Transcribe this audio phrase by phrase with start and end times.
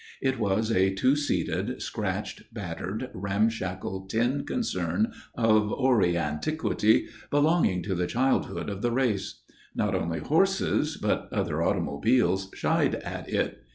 [0.19, 7.93] It was a two seated, scratched, battered, ramshackle tin concern of hoary antiquity, belonging to
[7.93, 9.43] the childhood of the race.
[9.75, 13.61] Not only horses, but other automobiles shied at it.